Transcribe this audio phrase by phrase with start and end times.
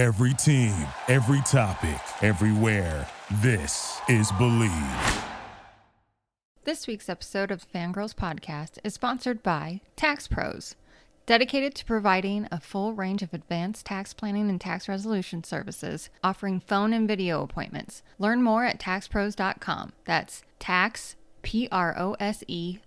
[0.00, 0.74] Every team,
[1.08, 3.06] every topic, everywhere.
[3.42, 5.24] This is Bleav.
[6.64, 10.74] This week's episode of Fangirls Podcast is sponsored by Tax Pros,
[11.26, 16.60] dedicated to providing a full range of advanced tax planning and tax resolution services, offering
[16.60, 18.02] phone and video appointments.
[18.18, 19.92] Learn more at taxpros.com.
[20.06, 22.78] That's tax, P R O S E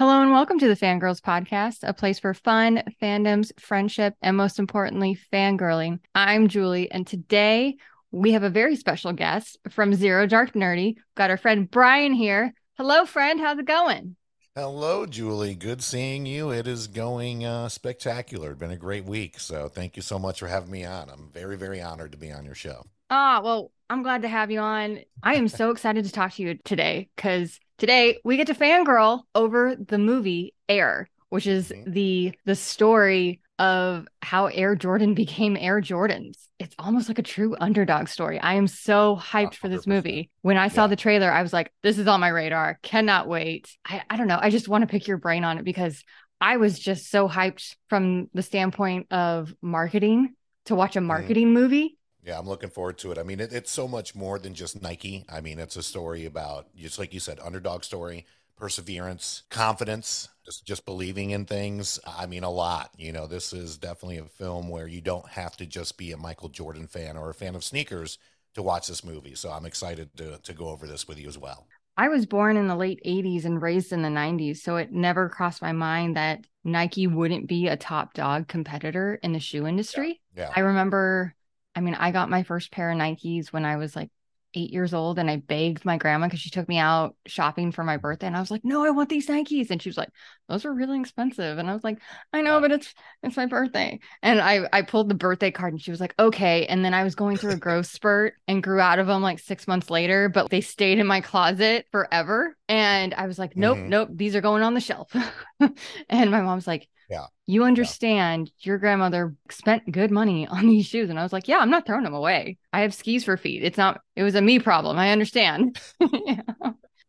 [0.00, 4.58] Hello and welcome to the Fangirls Podcast, a place for fun, fandoms, friendship, and most
[4.58, 5.98] importantly, fangirling.
[6.14, 7.76] I'm Julie, and today
[8.10, 10.94] we have a very special guest from Zero Dark Nerdy.
[10.94, 12.54] We've got our friend Brian here.
[12.78, 13.38] Hello, friend.
[13.40, 14.16] How's it going?
[14.54, 15.54] Hello, Julie.
[15.54, 16.48] Good seeing you.
[16.48, 18.52] It is going uh, spectacular.
[18.52, 19.38] It's been a great week.
[19.38, 21.10] So thank you so much for having me on.
[21.10, 22.86] I'm very, very honored to be on your show.
[23.10, 25.00] Ah, well, I'm glad to have you on.
[25.22, 29.22] I am so excited to talk to you today because today we get to fangirl
[29.34, 31.92] over the movie Air, which is Mhm.
[31.92, 36.36] the the story of how Air Jordan became Air Jordans.
[36.58, 38.38] It's almost like a true underdog story.
[38.38, 40.30] I am so hyped for this movie.
[40.42, 40.88] When I saw Yeah.
[40.88, 42.78] the trailer, I was like, this is on my radar.
[42.82, 43.68] Cannot wait.
[43.84, 44.38] I, I don't know.
[44.40, 46.04] I just want to pick your brain on it because
[46.40, 50.34] I was just so hyped from the standpoint of marketing
[50.66, 51.96] to watch a marketing movie.
[52.24, 53.18] Yeah, I'm looking forward to it.
[53.18, 55.24] I mean, it, it's so much more than just Nike.
[55.28, 60.66] I mean, it's a story about, just like you said, underdog story, perseverance, confidence, just
[60.66, 61.98] just believing in things.
[62.06, 62.90] I mean, a lot.
[62.96, 66.16] You know, this is definitely a film where you don't have to just be a
[66.18, 68.18] Michael Jordan fan or a fan of sneakers
[68.54, 69.34] to watch this movie.
[69.34, 71.66] So I'm excited to to go over this with you as well.
[71.96, 75.28] I was born in the late 80s and raised in the 90s, so it never
[75.28, 80.20] crossed my mind that Nike wouldn't be a top dog competitor in the shoe industry.
[80.34, 80.50] Yeah.
[80.54, 81.34] I remember,
[81.74, 84.10] I mean, I got my first pair of Nikes when I was like
[84.54, 87.84] eight years old, and I begged my grandma because she took me out shopping for
[87.84, 90.08] my birthday, and I was like, "No, I want these Nikes," and she was like,
[90.48, 91.98] "Those are really expensive," and I was like,
[92.32, 95.80] "I know, but it's it's my birthday," and I I pulled the birthday card, and
[95.80, 98.80] she was like, "Okay," and then I was going through a growth spurt and grew
[98.80, 103.14] out of them like six months later, but they stayed in my closet forever, and
[103.14, 103.88] I was like, "Nope, Mhm.
[103.88, 105.14] nope, these are going on the shelf,"
[106.08, 106.88] and my mom's like.
[107.10, 107.26] Yeah.
[107.46, 111.10] You understand your grandmother spent good money on these shoes.
[111.10, 112.58] And I was like, yeah, I'm not throwing them away.
[112.72, 113.64] I have skis for feet.
[113.64, 114.98] It's not, it was a me problem.
[114.98, 115.80] I understand.
[116.26, 116.42] Yeah.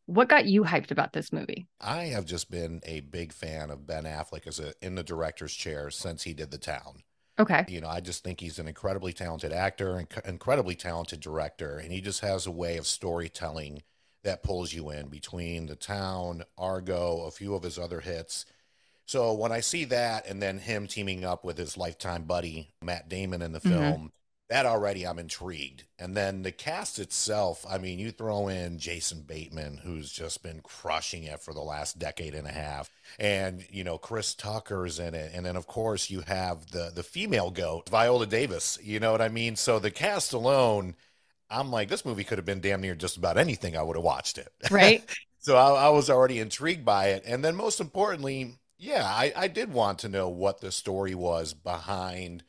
[0.07, 1.67] What got you hyped about this movie?
[1.79, 5.53] I have just been a big fan of Ben Affleck as a in the director's
[5.53, 7.03] chair since he did The Town.
[7.39, 7.63] Okay.
[7.69, 11.94] You know, I just think he's an incredibly talented actor and incredibly talented director, and
[11.94, 13.83] he just has a way of storytelling
[14.23, 18.45] that pulls you in between The Town, Argo, a few of his other hits.
[19.12, 23.10] So when I see that, and then him teaming up with his lifetime buddy Matt
[23.10, 24.00] Damon in the Mhm.
[24.00, 24.14] film,
[24.50, 25.84] that already I'm intrigued.
[26.00, 30.62] And then the cast itself, I mean, you throw in Jason Bateman, who's just been
[30.62, 32.90] crushing it for the last decade and a half,
[33.20, 37.04] and you know Chris Tucker's in it, and then of course you have the the
[37.04, 38.80] female goat Viola Davis.
[38.82, 39.58] You know what I mean?
[39.58, 40.96] So the cast alone,
[41.50, 43.76] I'm like, this movie could have been damn near just about anything.
[43.78, 44.54] I would have watched it.
[44.70, 45.04] Right.
[45.40, 47.24] So I, I was already intrigued by it.
[47.26, 51.53] And then most importantly, yeah, I, I did want to know what the story was
[51.53, 52.44] behind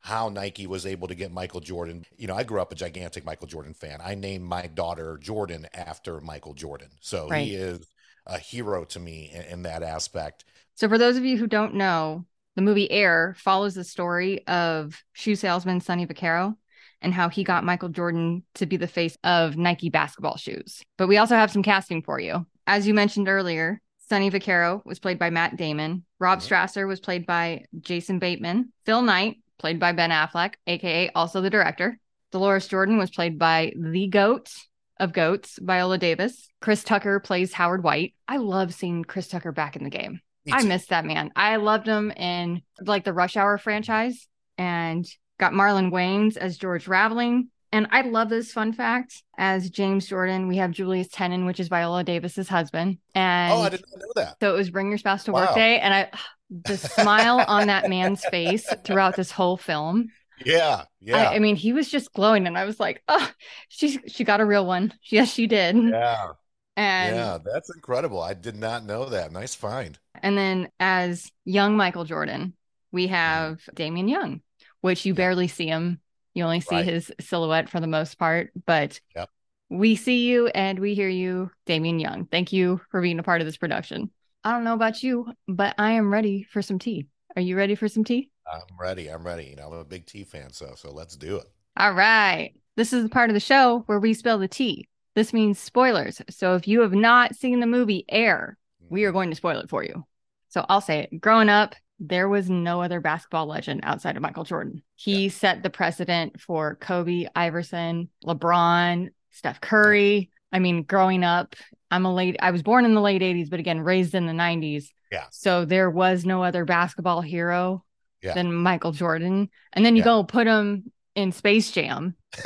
[0.00, 2.04] how Nike was able to get Michael Jordan.
[2.16, 4.00] You know, I grew up a gigantic Michael Jordan fan.
[4.04, 6.90] I named my daughter Jordan after Michael Jordan.
[7.00, 7.46] So Right.
[7.46, 7.86] he is
[8.26, 10.44] a hero to me in, in that aspect.
[10.74, 12.26] So, for those of you who don't know,
[12.56, 16.56] the movie Air follows the story of shoe salesman Sonny Vaccaro
[17.00, 20.82] and how he got Michael Jordan to be the face of Nike basketball shoes.
[20.98, 22.44] But we also have some casting for you.
[22.66, 26.04] As you mentioned earlier, Sonny Vaccaro was played by Matt Damon.
[26.18, 26.40] Rob.
[26.40, 28.72] Strasser was played by Jason Bateman.
[28.84, 31.98] Phil Knight, played by Ben Affleck, aka also the director.
[32.30, 34.50] Dolores Jordan was played by the GOAT
[34.98, 36.48] of GOATs, Viola Davis.
[36.60, 38.14] Chris Tucker plays Howard White.
[38.28, 40.20] I love seeing Chris Tucker back in the game.
[40.50, 41.32] I miss that man.
[41.34, 45.04] I loved him in like the Rush Hour franchise and
[45.38, 47.48] got Marlon Wayans as George Raveling.
[47.72, 51.68] And I love this fun fact as James Jordan, we have Julius Tennon, which is
[51.68, 52.98] Viola Davis's husband.
[53.14, 54.36] And oh, I did not know that.
[54.40, 55.78] so it was Bring Your Spouse to Work Day.
[55.80, 56.10] And I,
[56.50, 60.10] the smile on that man's face throughout this whole film.
[60.44, 62.46] Yeah, yeah, I, I mean, he was just glowing.
[62.46, 63.30] And I was like, oh,
[63.68, 64.92] she's, she got a real one.
[65.10, 65.76] Yes, she did.
[65.76, 66.28] yeah,
[66.76, 67.38] And yeah.
[67.44, 68.20] That's incredible.
[68.20, 69.32] I did not know that.
[69.32, 69.98] Nice find.
[70.22, 72.54] And then as young Michael Jordan,
[72.92, 74.40] we have Damian Young,
[74.82, 75.12] which you.
[75.12, 75.16] Yeah.
[75.16, 76.00] barely see him.
[76.36, 76.84] You only see Right.
[76.84, 79.30] his silhouette for the most part, but Yep.
[79.70, 82.26] we see you and we hear you, Damian Young.
[82.26, 84.10] Thank you for being a part of this production.
[84.44, 87.06] I don't know about you, but I am ready for some tea.
[87.34, 88.28] Are you ready for some tea?
[88.46, 89.08] I'm ready.
[89.08, 89.44] I'm ready.
[89.46, 91.46] You know, I'm a big tea fan, so so let's do it.
[91.78, 92.52] All right.
[92.76, 94.88] This is the part of the show where we spill the tea.
[95.14, 96.20] this means spoilers.
[96.28, 98.58] So if you have not seen the movie Air,
[98.90, 99.08] we Mm-hmm.
[99.08, 100.04] are going to spoil it for you.
[100.50, 101.20] So I'll say it.
[101.22, 104.82] Growing up, there was no other basketball legend outside of Michael Jordan.
[104.94, 110.30] He set the precedent for Kobe, Iverson, LeBron, Steph Curry.
[110.52, 111.54] I mean, growing up,
[111.90, 114.32] I'm a late, I was born in the late 80s, but again, raised in the
[114.32, 114.86] 90s.
[115.10, 115.24] Yeah.
[115.30, 117.84] So there was no other basketball hero
[118.22, 118.34] Yeah.
[118.34, 119.48] than Michael Jordan.
[119.72, 120.04] And then you Yeah.
[120.06, 122.16] go put him in Space Jam.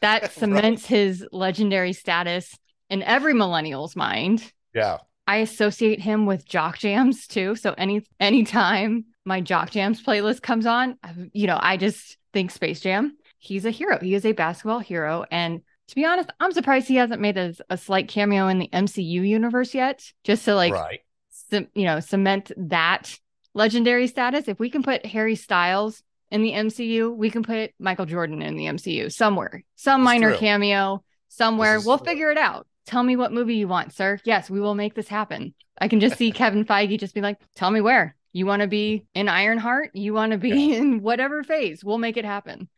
[0.00, 0.30] That Right.
[0.32, 2.58] cements his legendary status
[2.90, 4.52] in every millennial's mind.
[4.74, 4.98] Yeah.
[5.26, 7.54] I associate him with jock jams too.
[7.54, 10.98] So any anytime my jock jams playlist comes on,
[11.32, 13.16] you know, I just think Space Jam.
[13.38, 13.98] He's a hero.
[14.00, 15.24] He is a basketball hero.
[15.30, 18.68] And to be honest, I'm surprised he hasn't made a, a slight cameo in the
[18.72, 21.00] MCU universe yet, just to like, right.
[21.30, 23.18] ce- you know, cement that
[23.54, 24.48] legendary status.
[24.48, 28.56] If we can put Harry Styles in the MCU, we can put Michael Jordan in
[28.56, 30.38] the MCU somewhere, some It's minor true.
[30.38, 31.80] cameo somewhere.
[31.84, 32.06] We'll true.
[32.06, 32.66] figure it out.
[32.86, 34.18] Tell me what movie you want, sir.
[34.24, 35.54] Yes, we will make this happen.
[35.80, 38.16] I can just see Kevin Feige just be like, tell me where.
[38.32, 39.90] You want to be in Ironheart?
[39.94, 41.84] You want to be in whatever phase?
[41.84, 42.68] We'll make it happen.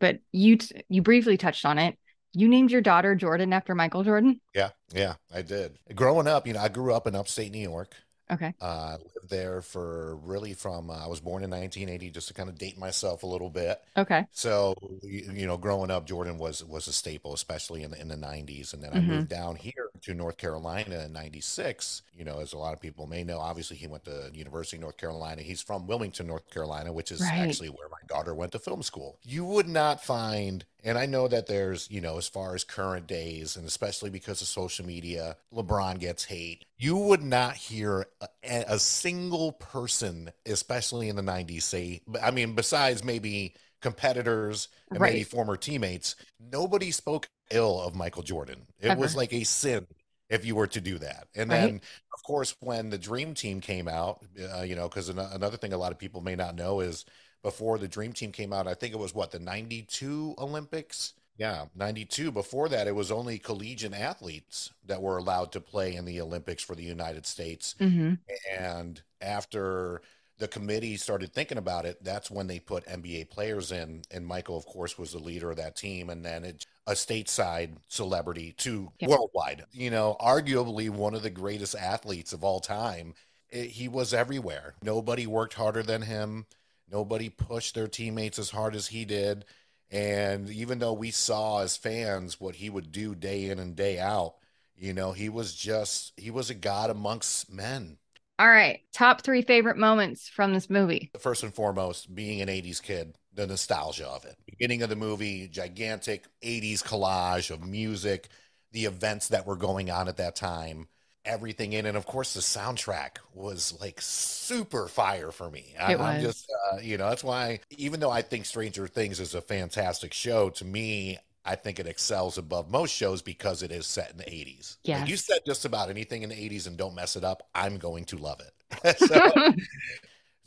[0.00, 1.96] But you t- you briefly touched on it.
[2.32, 4.40] You named your daughter Jordan after Michael Jordan.
[4.54, 4.70] Yeah.
[4.92, 5.14] Yeah.
[5.32, 5.78] I did.
[5.94, 7.94] Growing up, you know, I grew up in upstate New York.
[8.30, 8.54] Okay.
[8.60, 12.48] Uh, lived there for really from uh, I was born in 1980, just to kind
[12.48, 13.82] of date myself a little bit.
[13.96, 14.26] Okay.
[14.32, 18.08] So you, you know, growing up, Jordan was was a staple, especially in the in
[18.08, 18.72] the 90s.
[18.72, 19.02] And then I Mhm.
[19.02, 22.02] moved down here to North Carolina in 96.
[22.14, 24.82] You know, as a lot of people may know, obviously he went to University of
[24.82, 25.42] North Carolina.
[25.42, 27.32] He's from Wilmington, North Carolina, which is Right.
[27.36, 29.18] actually where my daughter went to film school.
[29.22, 33.06] You would not find, and I know that there's, you know, as far as current
[33.06, 36.64] days, and especially because of social media, LeBron gets hate.
[36.78, 38.28] You would not hear a,
[38.68, 45.24] a single person, especially in the 90s, say, I mean, besides maybe competitors and maybe
[45.24, 48.66] former teammates, nobody spoke ill of Michael Jordan.
[48.78, 49.86] It was like a sin
[50.28, 51.28] if you were to do that.
[51.34, 51.76] And Right.
[51.76, 51.80] then,
[52.14, 54.22] of course, when the Dream Team came out,
[54.54, 57.06] uh, you know, because an- another thing a lot of people may not know is
[57.42, 61.14] before the Dream Team came out, I think it was what, the 92 Olympics?
[61.38, 62.30] Yeah, 92.
[62.32, 66.62] Before that, it was only collegiate athletes that were allowed to play in the Olympics
[66.62, 67.74] for the United States.
[67.78, 68.14] hmm
[68.58, 70.00] And after
[70.38, 74.02] the committee started thinking about it, that's when they put NBA players in.
[74.10, 76.10] And Michael, of course, was the leader of that team.
[76.10, 79.08] And then it, a stateside celebrity to Yeah.
[79.08, 83.14] worldwide, you know, arguably one of the greatest athletes of all time.
[83.50, 84.74] It- he was everywhere.
[84.82, 86.46] Nobody worked harder than him.
[86.88, 89.44] Nobody pushed their teammates as hard as he did.
[89.90, 93.98] And even though we saw as fans what he would do day in and day
[93.98, 94.34] out,
[94.76, 97.98] you know, he was just, he was a god amongst men.
[98.38, 98.80] All right.
[98.92, 101.10] Top three favorite moments from this movie.
[101.18, 104.36] First and foremost, being an 80s kid, the nostalgia of it.
[104.44, 108.28] Beginning of the movie, gigantic 80s collage of music,
[108.72, 110.88] the events that were going on at that time,
[111.26, 111.86] everything in.
[111.86, 115.74] And of course, the soundtrack was like super fire for me.
[115.78, 116.22] I, was.
[116.22, 120.12] just, uh, you know, that's why, even though I think Stranger Things is a fantastic
[120.12, 124.16] show, to me, I think it excels above most shows because it is set in
[124.18, 124.76] the 80s.
[125.00, 127.78] Like you said just about anything in the 80s and don't mess it up, I'm
[127.78, 128.98] going to love it.
[128.98, 129.52] so,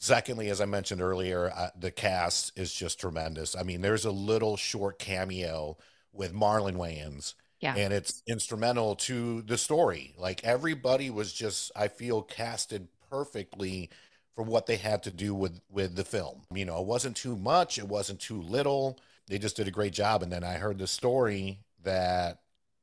[0.01, 3.53] Secondly, as I mentioned earlier, uh, the cast is just tremendous.
[3.53, 5.77] I mean, there's a little short cameo
[6.13, 7.75] with Marlon Wayans, Yeah.
[7.75, 10.13] and it's instrumental to the story.
[10.17, 13.89] Like everybody was just, I feel, casted perfectly
[14.35, 16.43] for what they had to do with with the film.
[16.53, 18.99] You know, it wasn't too much, it wasn't too little.
[19.27, 20.23] They just did a great job.
[20.23, 22.39] And then I heard the story that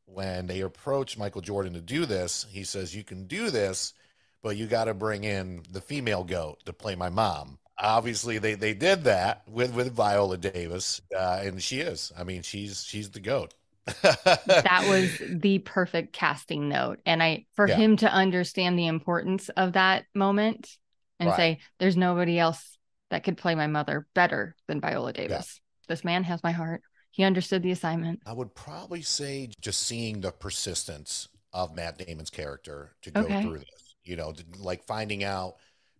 [0.06, 3.94] when they approached Michael Jordan to do this, he says, "You can do this."
[4.42, 7.58] but you got to bring in the female goat to play my mom.
[7.78, 12.12] Obviously, they they did that with with Viola Davis, uh, and she is.
[12.16, 13.54] I mean, she's she's the goat.
[13.86, 17.00] That was the perfect casting note.
[17.06, 17.76] And I, for Yeah.
[17.76, 20.76] him to understand the importance of that moment
[21.18, 21.36] and Right.
[21.36, 22.78] say, there's nobody else
[23.10, 25.60] that could play my mother better than Viola Davis.
[25.88, 26.82] This man has my heart.
[27.10, 28.20] He understood the assignment.
[28.26, 33.40] I would probably say just seeing the persistence of Matt Damon's character to go Okay.
[33.40, 33.94] through this.
[34.04, 35.54] You know, like finding out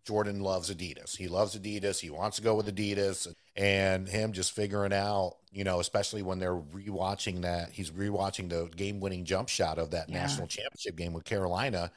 [0.04, 1.16] Jordan loves Adidas.
[1.16, 2.00] He loves Adidas.
[2.00, 6.38] He wants to go with Adidas, and him just figuring out, you know, especially when
[6.38, 10.20] they're rewatching that, he's rewatching the game-winning jump shot of that Yeah.
[10.20, 11.90] national championship game with Carolina.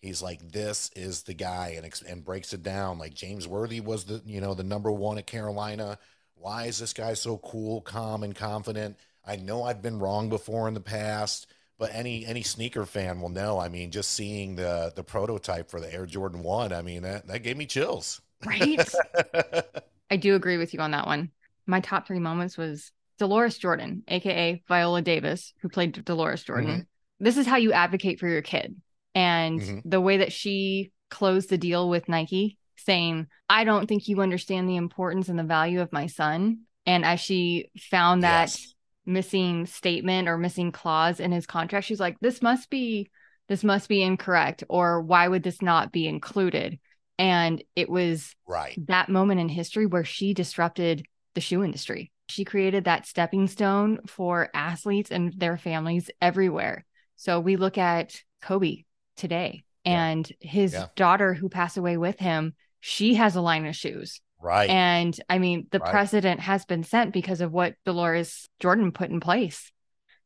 [0.00, 2.98] He's like, this is the guy, and and breaks it down.
[2.98, 5.98] Like James Worthy was the, you know, the number one at Carolina.
[6.34, 8.96] Why is this guy so cool, calm, and confident?
[9.24, 11.46] I know I've been wrong before in the past,
[11.78, 13.58] but any any sneaker fan will know.
[13.60, 17.28] I mean, just seeing the the prototype for the Air Jordan One, I mean that
[17.28, 18.20] that gave me chills.
[18.44, 18.80] Right.
[20.12, 21.30] I do agree with you on that one.
[21.66, 26.86] My top three moments was Dolores Jordan, aka Viola Davis, who played Dolores Jordan.
[27.18, 28.74] this is how you advocate for your kid.
[29.14, 29.82] And Mhm.
[29.84, 34.68] the way that she closed the deal with Nike, saying, I don't think you understand
[34.68, 36.62] the importance and the value of my son.
[36.84, 38.74] And as she found that Yes.
[39.06, 43.08] missing statement or missing clause in his contract, she's like, this must be,
[43.48, 46.78] this must be incorrect, or why would this not be included?
[47.22, 48.76] And it was Right.
[48.88, 52.10] that moment in history where she disrupted the shoe industry.
[52.28, 56.84] She created that stepping stone for athletes and their families everywhere.
[57.16, 58.84] So we look at Kobe
[59.16, 60.04] today Yeah.
[60.04, 60.88] and his Yeah.
[60.96, 64.20] daughter who passed away with him, she has a line of shoes.
[64.40, 64.68] Right.
[64.68, 65.90] And I mean, the Right.
[65.90, 69.70] precedent has been sent because of what Dolores Jordan put in place.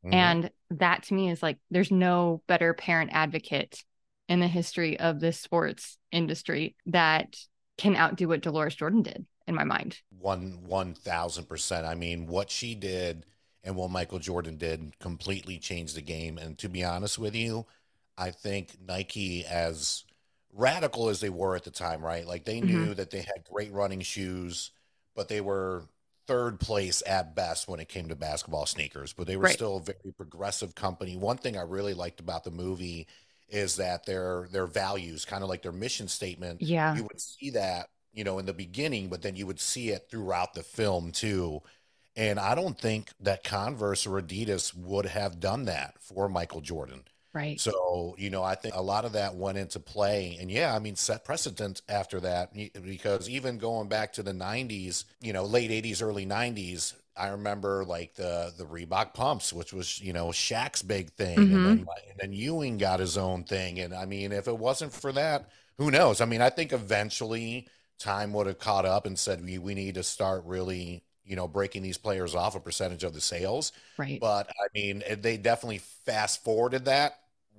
[0.04, 0.14] Mhm.
[0.14, 3.84] And that to me is like, there's no better parent advocate
[4.28, 7.36] in the history of this sports industry that
[7.78, 10.00] can outdo what Dolores Jordan did in my mind.
[10.18, 11.86] one one thousand percent.
[11.86, 13.24] I mean, what she did
[13.62, 16.38] and what Michael Jordan did completely changed the game.
[16.38, 17.66] And to be honest with you,
[18.16, 20.04] I think Nike, as
[20.52, 22.26] radical as they were at the time, right?
[22.26, 22.84] Like they mm-hmm.
[22.86, 24.70] knew that they had great running shoes,
[25.14, 25.84] but they were
[26.26, 29.12] third place at best when it came to basketball sneakers.
[29.12, 29.54] But they were Right.
[29.54, 31.16] still a very progressive company.
[31.16, 33.06] One thing I really liked about the movie
[33.48, 36.94] is that their their values, kind of like their mission statement, Yeah.
[36.96, 40.06] you would see that you know in the beginning but then you would see it
[40.10, 41.60] throughout the film too
[42.16, 47.02] and i don't think that converse or adidas would have done that for michael jordan
[47.34, 47.60] Right.
[47.60, 50.78] so you know i think a lot of that went into play and yeah i
[50.78, 55.70] mean set precedent after that because even going back to the 90s you know late
[55.70, 60.82] 80s early 90s I remember like the the Reebok pumps, which was you know Shaq's
[60.82, 61.52] big thing, Mhm.
[61.52, 64.92] and then and then Ewing got his own thing, and I mean if it wasn't
[64.92, 66.20] for that, who knows?
[66.20, 67.68] I mean I think eventually
[67.98, 71.48] time would have caught up and said we we need to start really you know
[71.48, 74.20] breaking these players off a percentage of the sales, Right.
[74.20, 77.18] but I mean they definitely fast forwarded that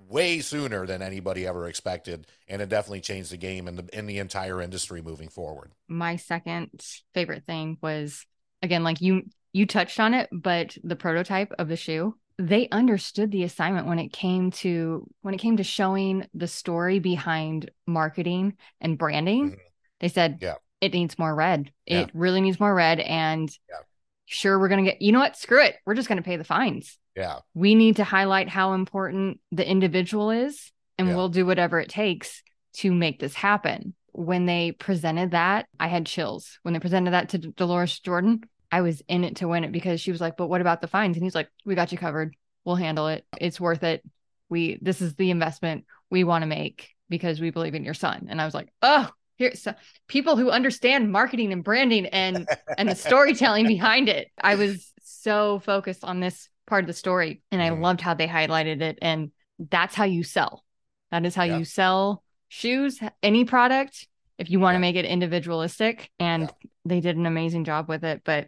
[0.09, 4.05] way sooner than anybody ever expected, and it definitely changed the game and the in
[4.07, 5.71] the entire industry moving forward.
[5.87, 6.69] my second
[7.13, 8.25] favorite thing was
[8.61, 9.23] again like you
[9.57, 13.97] you touched on it but the prototype of the shoe they understood the assignment when
[13.97, 19.51] it came to when it came to showing the story behind marketing and branding.
[19.51, 19.57] Mhm.
[19.99, 20.53] they said Yeah.
[20.79, 21.71] it needs more red.
[21.87, 22.01] Yeah.
[22.01, 23.77] it really needs more red and Yeah.
[24.25, 25.35] sure we're gonna get you know what?
[25.35, 25.77] Screw it.
[25.85, 26.99] We're just gonna pay the fines.
[27.15, 31.89] Yeah, we need to highlight how important the individual is and we'll do whatever it
[31.89, 32.43] takes
[32.81, 33.95] to make this happen.
[34.11, 36.59] When they presented that i had chills.
[36.61, 40.01] When they presented that to dolores jordan i was in it to win it because
[40.01, 42.35] she was like but what about the fines and he's like we got you covered
[42.65, 44.03] we'll handle it it's worth it
[44.49, 48.27] we this is the investment we want to make because we believe in your son
[48.29, 49.73] and i was like oh here so
[50.07, 52.47] people who understand marketing and branding and
[52.77, 54.29] and the storytelling behind it.
[54.41, 57.81] I was so focused on this part of the story and I Mhm.
[57.81, 58.99] loved how they highlighted it.
[59.01, 60.63] And that's how you sell.
[61.11, 61.57] That is how Yeah.
[61.57, 64.07] you sell shoes, any product,
[64.37, 66.09] if you want to make it individualistic.
[66.19, 66.69] And Yeah.
[66.85, 68.21] they did an amazing job with it.
[68.23, 68.47] But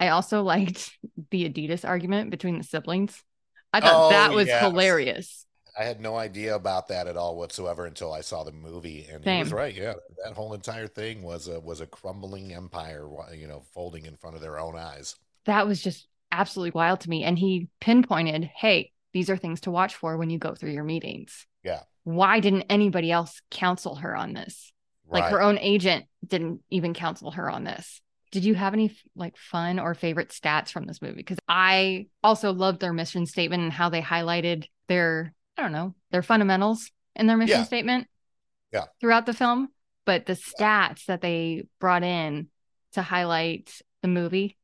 [0.00, 0.96] I also liked
[1.30, 3.22] the Adidas argument between the siblings.
[3.72, 4.62] I thought Oh, that was yes.
[4.62, 5.46] hilarious.
[5.78, 9.24] I had no idea about that at all whatsoever until I saw the movie, and
[9.24, 9.74] he was right.
[9.74, 14.16] Yeah, that whole entire thing was a was a crumbling empire, you know, folding in
[14.16, 15.14] front of their own eyes.
[15.44, 17.22] That was just absolutely wild to me.
[17.22, 20.84] And he pinpointed, hey, these are things to watch for when you go through your
[20.84, 21.46] meetings.
[21.62, 21.80] Yeah.
[22.04, 24.72] Why didn't anybody else counsel her on this?
[25.08, 28.00] Like her own agent didn't even counsel her on this.
[28.30, 31.16] Did you have any like fun or favorite stats from this movie?
[31.16, 35.94] Because I also loved their mission statement and how they highlighted their, I don't know,
[36.10, 37.64] their fundamentals in their mission Yeah.
[37.64, 38.06] statement
[38.72, 38.84] Yeah.
[39.00, 39.68] throughout the film.
[40.06, 42.48] But the stats that they brought in
[42.92, 44.56] to highlight the movie.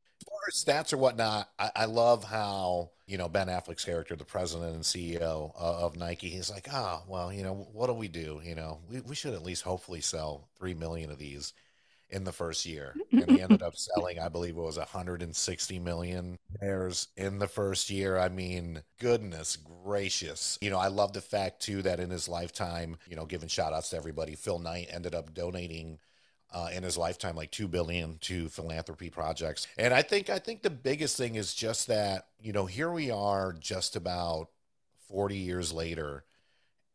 [0.51, 4.85] Stats or whatnot, I, I love how you know Ben Affleck's character, the president and
[4.85, 8.39] CEO of, of Nike, he's like, ah, well, you know, what do we do?
[8.43, 11.53] You know, we, we should at least hopefully sell three million of these
[12.09, 16.37] in the first year, and he ended up selling, I believe it was 160 million
[16.59, 18.17] pairs in the first year.
[18.17, 20.57] I mean, goodness gracious!
[20.61, 23.73] You know, I love the fact too that in his lifetime, you know, giving shout
[23.73, 25.99] outs to everybody, Phil Knight ended up donating
[26.51, 30.61] uh, in his lifetime like two billion to philanthropy projects and i think i think
[30.61, 34.47] the biggest thing is just that you know here we are just about
[35.09, 36.23] 40 years later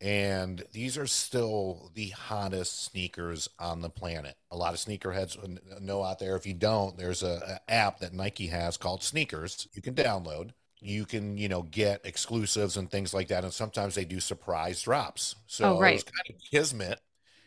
[0.03, 5.39] and these are still the hottest sneakers on the planet a lot of sneakerheads
[5.81, 9.69] know out there if you don't there's a, a app that nike has called sneakers
[9.75, 13.95] you can download you can you know get exclusives and things like that and sometimes
[13.95, 15.89] they do surprise drops so Oh, right.
[15.89, 17.01] it was kind of kismet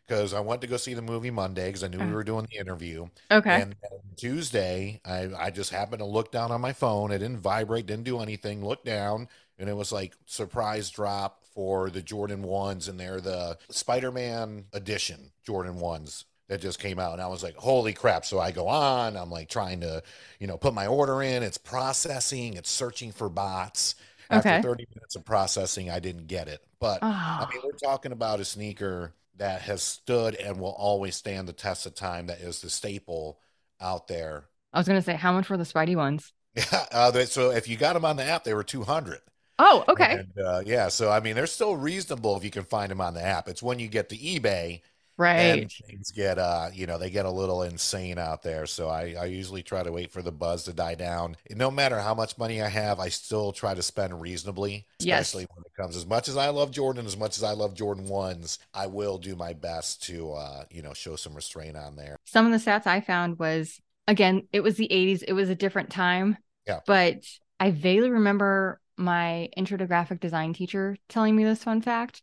[0.08, 2.14] because I went to go see the movie Monday because I knew we Uh-huh.
[2.14, 3.08] were doing the interview.
[3.32, 3.66] Okay.
[3.66, 3.76] And
[4.18, 7.12] Tuesday, I, I just happened to look down on my phone.
[7.12, 8.64] It didn't vibrate, didn't do anything.
[8.64, 13.58] Look down, and it was like surprise drop for the Jordan ones, and they're the
[13.70, 18.24] Spider Man edition Jordan ones that just came out and I was like, holy crap.
[18.26, 20.04] So I go on, I'm like trying to,
[20.40, 23.96] you know, put my order in, it's processing, it's searching for bots.
[24.32, 24.32] Okay.
[24.32, 26.62] After 30 minutes of processing, I didn't get it.
[26.80, 27.08] But
[27.40, 31.48] I Oh, mean, we're talking about a sneaker that has stood and will always stand
[31.48, 32.28] the test of time.
[32.28, 33.40] That is the staple
[33.82, 34.46] out there.
[34.74, 36.32] I was gonna say, how much were the Spidey ones?
[36.56, 36.86] Yeah.
[36.92, 39.20] Uh, so if you got them on the app, they were 200.
[39.58, 40.20] Oh, okay.
[40.20, 40.90] And, uh, yeah.
[40.90, 43.48] So, I mean, they're still reasonable if you can find them on the app.
[43.48, 44.82] It's when you get to eBay
[45.18, 45.62] Right.
[45.62, 48.66] and things get, uh, you know, they get a little insane out there.
[48.66, 51.38] So I, I usually try to wait for the buzz to die down.
[51.50, 55.28] No matter how much money I have, I still try to spend reasonably, Yes.
[55.28, 55.96] especially when it comes.
[55.96, 59.18] As much as I love Jordan, as much as I love Jordan ones, I will
[59.18, 62.18] do my best to, uh, you know, show some restraint on there.
[62.26, 65.56] Some of the stats I found was again, it was the 80s, it was a
[65.56, 66.38] different time.
[66.68, 66.82] Yeah.
[66.86, 67.24] But
[67.58, 72.22] I vaguely remember my intro to graphic design teacher telling me this fun fact.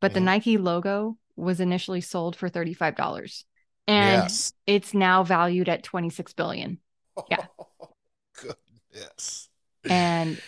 [0.00, 0.24] But the Mhm.
[0.24, 3.44] Nike logo was initially sold for $35.
[3.88, 4.52] And yes.
[4.66, 6.78] it's now valued at 26 billion.
[7.30, 7.46] Yeah.
[8.34, 9.48] Goodness.
[9.88, 10.40] And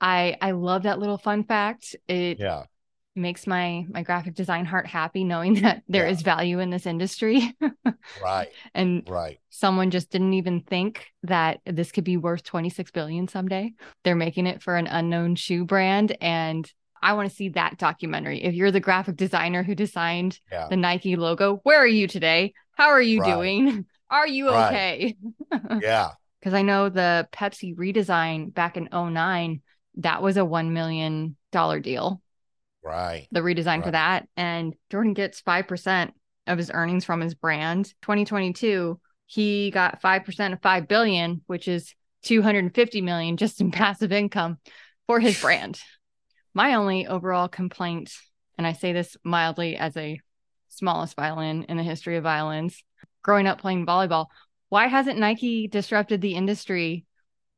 [0.00, 1.96] I I love that little fun fact.
[2.08, 2.66] It Yeah.
[3.14, 6.36] Makes my my graphic design heart happy knowing that there is Yeah.
[6.36, 7.54] value in this industry.
[8.22, 8.48] Right.
[8.74, 9.38] and Right.
[9.50, 13.72] someone just didn't even think that this could be worth 26 billion someday.
[14.04, 16.70] They're making it for an unknown shoe brand and
[17.04, 18.44] I want to see that documentary.
[18.44, 20.68] If you're the graphic designer who designed Yeah.
[20.68, 22.54] the Nike logo, where are you today?
[22.76, 23.32] How are you Right.
[23.34, 23.86] doing?
[24.10, 24.66] Are you Right.
[24.66, 25.16] okay?
[25.80, 26.10] Yeah.
[26.38, 29.62] Because I know the Pepsi redesign back in 09,
[29.96, 32.22] that was a $1 million deal,
[32.84, 33.28] Right.
[33.30, 34.28] the redesign for that.
[34.36, 36.12] And Jordan gets 5%
[36.46, 37.86] of his earnings from his brand.
[38.02, 44.58] 2022, he got 5% of 5 billion, which is 250 million just in passive income
[45.06, 45.80] for his brand.
[46.54, 48.12] My only overall complaint,
[48.58, 50.20] and I say this mildly as a
[50.68, 52.82] smallest violin in the history of violins,
[53.22, 54.26] growing up playing volleyball,
[54.68, 57.04] why hasn't Nike disrupted the industry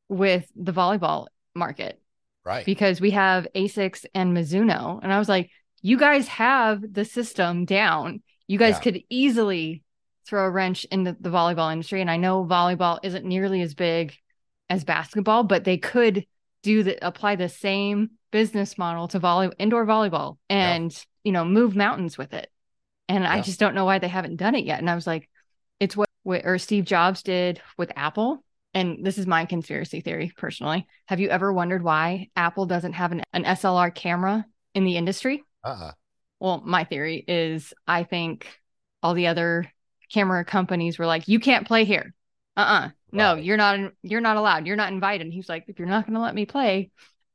[0.09, 2.01] with the volleyball market?
[2.45, 2.65] Right.
[2.65, 4.99] Because we have Asics and Mizuno.
[5.01, 5.49] And I was like,
[5.81, 8.21] you guys have the system down.
[8.47, 8.81] You guys Yeah.
[8.81, 9.83] could easily
[10.25, 12.01] throw a wrench into the volleyball industry.
[12.01, 14.15] And I know volleyball isn't nearly as big
[14.69, 16.25] as basketball, but they could
[16.63, 21.75] do the apply the same business model to volley indoor volleyball and you know move
[21.75, 22.49] mountains with it.
[23.07, 24.79] And I just don't know why they haven't done it yet.
[24.79, 25.29] And I was like,
[25.79, 28.43] it's what, what or Steve Jobs did with Apple.
[28.75, 30.85] And this is my conspiracy theory personally.
[31.05, 35.43] Have you ever wondered why Apple doesn't have an, an SLR camera in the industry?
[35.63, 35.93] Uh-uh.
[36.39, 38.47] Well, my theory is I think
[39.01, 39.71] all the other
[40.11, 42.13] camera companies were like, you can't play here.
[42.57, 42.89] Uh-uh.
[43.11, 43.43] No, Right.
[43.43, 44.67] you're not you're not allowed.
[44.67, 45.25] You're not invited.
[45.25, 46.91] And he's like, if you're not going to let me play,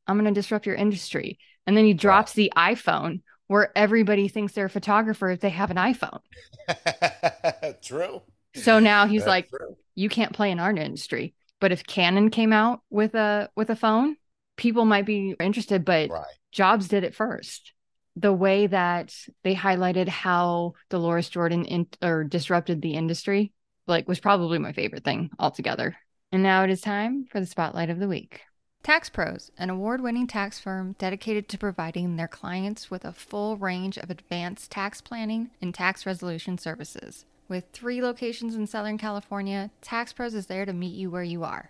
[0.07, 1.39] I'm going to disrupt your industry.
[1.67, 5.71] And then he drops the iPhone where everybody thinks they're a photographer if they have
[5.71, 6.21] an iPhone.
[7.83, 8.23] True.
[8.55, 9.77] So now he's That's like, true.
[9.95, 11.35] You can't play in our industry.
[11.61, 14.17] But if Canon came out with a with a phone,
[14.57, 16.25] people might be interested, but Right.
[16.53, 17.73] Jobs did it first.
[18.17, 23.53] The way that they highlighted how Dolores Jordan in, or disrupted the industry,
[23.87, 25.97] like, was probably my favorite thing altogether.
[26.33, 28.41] And now it is time for the spotlight of the week.
[28.83, 33.57] Tax Pros, an award winning tax firm dedicated to providing their clients with a full
[33.59, 37.27] range of advanced tax planning and tax resolution services.
[37.51, 41.43] With three locations in Southern California, Tax Pros is there to meet you where you
[41.43, 41.69] are,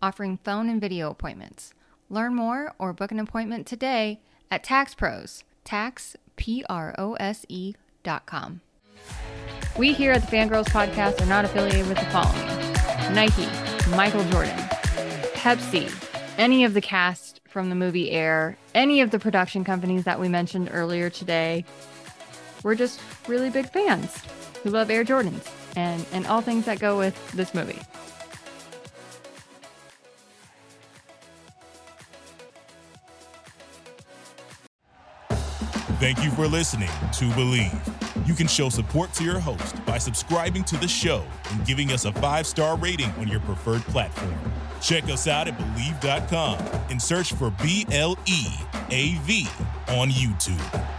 [0.00, 1.74] offering phone and video appointments.
[2.08, 8.62] Learn more or book an appointment today at Tax Pros, tax, P-R-O-S-E dot com.
[9.76, 13.46] We here at the Fangirls Podcast are not affiliated with the following Nike,
[13.94, 14.56] Michael Jordan,
[15.34, 15.92] Pepsi,
[16.38, 20.30] any of the cast from the movie Air, any of the production companies that we
[20.30, 21.66] mentioned earlier today.
[22.62, 24.22] We're just really big fans
[24.62, 27.80] who love Air Jordans and, and all things that go with this movie.
[35.98, 38.26] Thank you for listening to Bleav.
[38.28, 42.04] You can show support to your host by subscribing to the show and giving us
[42.04, 44.38] a five star rating on your preferred platform.
[44.80, 46.58] Check us out at Bleav.com
[46.90, 48.46] and search for B L E
[48.90, 49.48] A V
[49.88, 50.97] on YouTube.